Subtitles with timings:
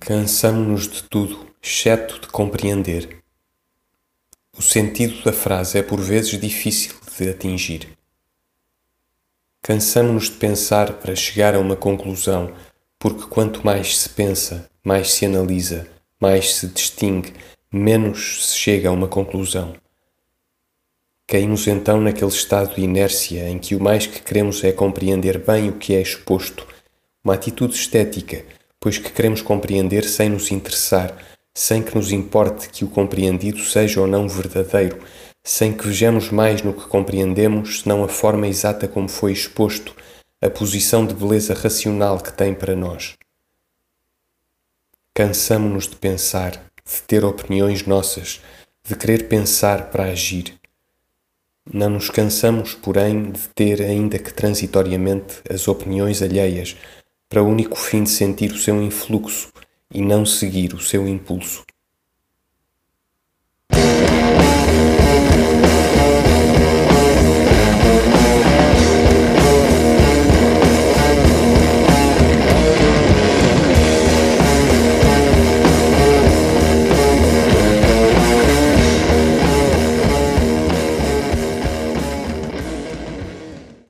[0.00, 3.22] Cansamo-nos de tudo, exceto de compreender.
[4.56, 7.86] O sentido da frase é por vezes difícil de atingir.
[9.60, 12.50] Cansamo-nos de pensar para chegar a uma conclusão,
[12.98, 15.86] porque quanto mais se pensa, mais se analisa,
[16.18, 17.34] mais se distingue,
[17.70, 19.74] menos se chega a uma conclusão.
[21.26, 25.68] Caímos então naquele estado de inércia em que o mais que queremos é compreender bem
[25.68, 26.66] o que é exposto,
[27.22, 28.46] uma atitude estética
[28.80, 31.14] pois que queremos compreender sem nos interessar,
[31.54, 34.98] sem que nos importe que o compreendido seja ou não verdadeiro,
[35.44, 39.94] sem que vejamos mais no que compreendemos senão a forma exata como foi exposto,
[40.40, 43.16] a posição de beleza racional que tem para nós.
[45.14, 48.40] Cansamo-nos de pensar, de ter opiniões nossas,
[48.82, 50.54] de querer pensar para agir.
[51.70, 56.76] Não nos cansamos, porém, de ter, ainda que transitoriamente, as opiniões alheias,
[57.30, 59.52] para o único fim de sentir o seu influxo
[59.94, 61.62] e não seguir o seu impulso.